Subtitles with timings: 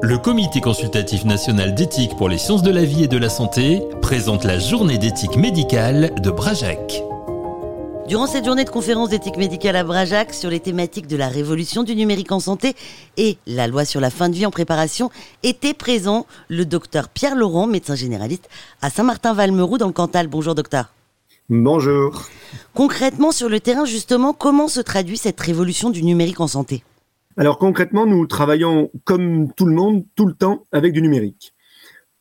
[0.00, 3.82] Le Comité consultatif national d'éthique pour les sciences de la vie et de la santé
[4.00, 7.02] présente la journée d'éthique médicale de Brajac.
[8.08, 11.82] Durant cette journée de conférence d'éthique médicale à Brajac sur les thématiques de la révolution
[11.82, 12.74] du numérique en santé
[13.18, 15.10] et la loi sur la fin de vie en préparation,
[15.42, 18.48] était présent le docteur Pierre Laurent, médecin généraliste
[18.80, 20.26] à Saint-Martin-Valmeroux dans le Cantal.
[20.26, 20.86] Bonjour docteur.
[21.50, 22.28] Bonjour.
[22.72, 26.84] Concrètement, sur le terrain, justement, comment se traduit cette révolution du numérique en santé?
[27.38, 31.54] Alors concrètement, nous travaillons comme tout le monde, tout le temps, avec du numérique.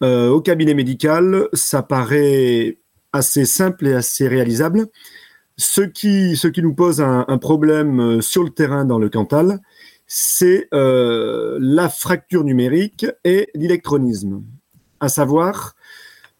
[0.04, 2.78] Euh, au cabinet médical, ça paraît
[3.14, 4.86] assez simple et assez réalisable.
[5.58, 9.60] Ce qui, nous pose un, problème euh, sur le terrain dans le Cantal,
[10.06, 14.44] c'est euh, la fracture numérique et l'électronisme.
[15.00, 15.76] À savoir,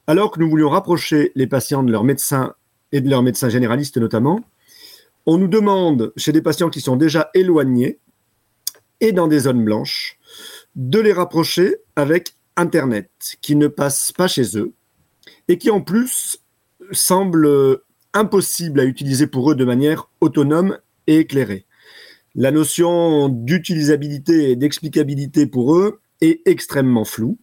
[0.06, 2.54] alors que nous voulions rapprocher les patients de leurs médecins
[2.92, 4.40] et de leurs médecins généralistes notamment,
[5.26, 8.00] on nous demande chez des patients qui sont déjà éloignés
[9.02, 10.18] et dans des zones blanches,
[10.76, 13.10] de les rapprocher avec Internet,
[13.42, 14.74] qui ne passe pas chez eux
[15.48, 16.40] et qui en plus
[16.92, 17.80] semble
[18.14, 21.66] impossible à utiliser pour eux de manière autonome et éclairée.
[22.36, 27.38] La notion d'utilisabilité et d'explicabilité pour eux est extrêmement floue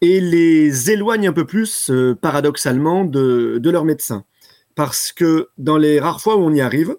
[0.00, 4.24] et les éloigne un peu plus, euh, paradoxalement, de, de leur médecin.
[4.74, 6.96] Parce que dans les rares fois où on y arrive,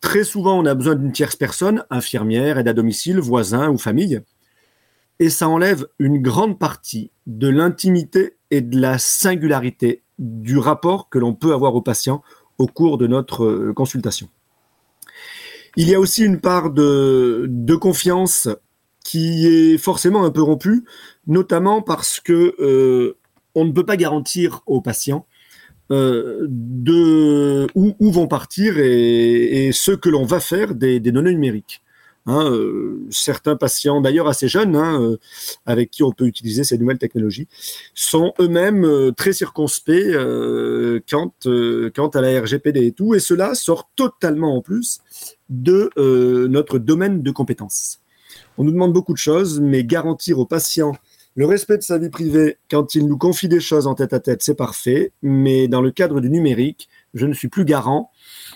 [0.00, 4.20] Très souvent, on a besoin d'une tierce personne, infirmière, aide à domicile, voisin ou famille.
[5.18, 11.18] Et ça enlève une grande partie de l'intimité et de la singularité du rapport que
[11.18, 12.22] l'on peut avoir au patient
[12.58, 14.28] au cours de notre euh, consultation.
[15.76, 18.48] Il y a aussi une part de, confiance
[19.04, 20.84] qui est forcément un peu rompue,
[21.26, 23.16] notamment parce que euh,
[23.54, 25.26] on ne peut pas garantir au patient
[25.90, 31.82] euh, de où, vont partir et, ce que l'on va faire des, données numériques.
[32.26, 35.16] Hein, euh, certains patients, d'ailleurs assez jeunes, hein, euh,
[35.64, 37.48] avec qui on peut utiliser ces nouvelles technologies,
[37.94, 40.12] sont eux-mêmes très circonspects
[41.08, 41.32] quant,
[41.94, 45.00] quant à la RGPD et tout, et cela sort totalement en plus
[45.48, 45.90] de
[46.48, 48.00] notre domaine de compétences.
[48.58, 50.92] On nous demande beaucoup de choses, mais garantir aux patients
[51.38, 54.18] le respect de sa vie privée, quand il nous confie des choses en tête à
[54.18, 58.10] tête, c'est parfait, mais dans le cadre du numérique, je ne suis plus garant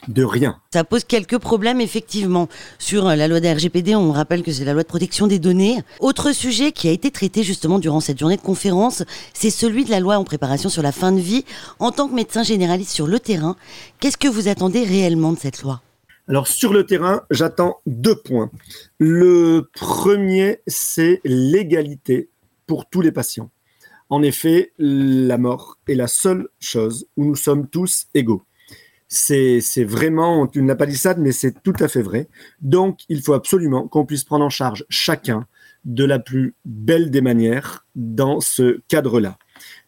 [0.08, 0.58] de rien.
[0.74, 2.48] Ça pose quelques problèmes effectivement.
[2.80, 5.80] Sur la loi des RGPD, on rappelle que c'est la loi de protection des données.
[6.00, 9.92] Autre sujet qui a été traité justement durant cette journée de conférence, c'est celui de
[9.92, 11.44] la loi en préparation sur la fin de vie.
[11.78, 13.54] En tant que médecin généraliste sur le terrain,
[14.00, 15.82] qu'est-ce que vous attendez réellement de cette loi?
[16.26, 18.50] Alors sur le terrain, j'attends deux points.
[18.98, 22.28] Le premier, c'est l'égalité
[22.72, 23.50] pour tous les patients.
[24.08, 28.44] En effet, la mort est la seule chose où nous sommes tous égaux.
[29.08, 32.30] C'est vraiment une palissade, mais c'est tout à fait vrai.
[32.62, 35.46] Donc, il faut absolument qu'on puisse prendre en charge chacun
[35.84, 39.36] de la plus belle des manières dans ce cadre-là.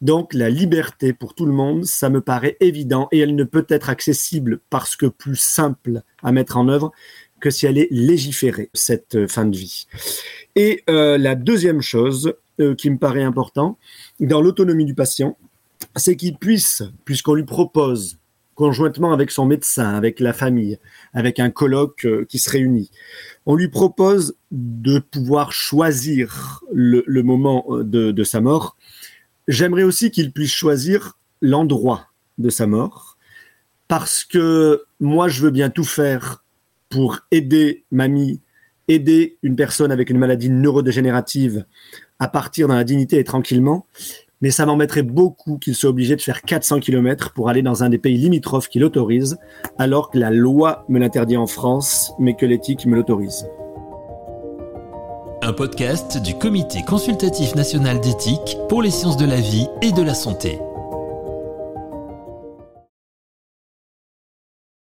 [0.03, 3.65] Donc, la liberté pour tout le monde, ça me paraît évident et elle ne peut
[3.71, 6.93] être accessible parce que plus simple à mettre en œuvre
[7.45, 9.87] que si elle est légiférée, cette fin de vie.
[10.57, 13.77] Et euh, la deuxième chose, euh, qui me paraît important
[14.19, 15.37] dans l'autonomie du patient,
[15.95, 18.17] c'est qu'il puisse, puisqu'on lui propose
[18.55, 20.79] conjointement avec son médecin, avec la famille,
[21.13, 22.91] avec un colloque euh, qui se réunit,
[23.45, 28.77] on lui propose de pouvoir choisir le, moment euh, de sa mort.
[29.49, 32.07] J'aimerais aussi qu'il puisse choisir l'endroit
[32.39, 33.19] de sa mort,
[33.87, 36.44] parce que moi, je veux bien tout faire
[36.95, 38.41] pour aider mamie,
[38.87, 41.65] aider une personne avec une maladie neurodégénérative
[42.21, 43.87] à partir dans la dignité et tranquillement.
[44.41, 47.89] Mais ça m'embêterait beaucoup qu'il soit obligé de faire 400 km pour aller dans un
[47.89, 49.39] des pays limitrophes qui l'autorise,
[49.77, 53.45] alors que la loi me l'interdit en France, mais que l'éthique me l'autorise.
[55.43, 60.03] Un podcast du Comité consultatif national d'éthique pour les sciences de la vie et de
[60.03, 60.61] la santé.